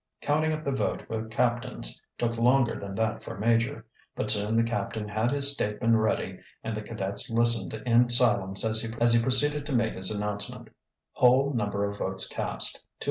[0.21, 3.85] Counting up the vote for captains took longer than that for major,
[4.15, 8.81] but soon the captain had his statement ready and the cadets listened in silence as
[8.81, 10.71] he proceeded to make his announcement:
[11.11, 12.87] "Whole number of votes cast, 288.